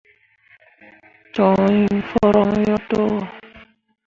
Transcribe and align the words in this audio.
Coŋ 1.35 1.55
hii 1.73 2.01
foroŋ 2.09 2.51
yo 2.67 2.77
to 2.89 2.99
wo. 3.11 3.19